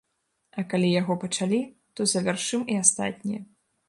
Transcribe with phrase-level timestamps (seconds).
[0.59, 1.59] А калі яго пачалі,
[1.99, 3.41] то завяршым і астатнія.